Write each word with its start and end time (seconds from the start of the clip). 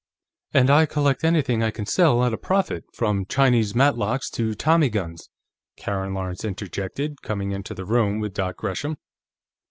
"And 0.51 0.71
I 0.71 0.87
collect 0.87 1.23
anything 1.23 1.61
I 1.61 1.69
can 1.69 1.85
sell 1.85 2.23
at 2.23 2.33
a 2.33 2.37
profit, 2.39 2.85
from 2.91 3.27
Chinese 3.27 3.75
matchlocks 3.75 4.31
to 4.31 4.55
tommy 4.55 4.89
guns," 4.89 5.29
Karen 5.77 6.15
Lawrence 6.15 6.43
interjected, 6.43 7.21
coming 7.21 7.51
into 7.51 7.75
the 7.75 7.85
room 7.85 8.19
with 8.19 8.33
Dot 8.33 8.57
Gresham. 8.57 8.97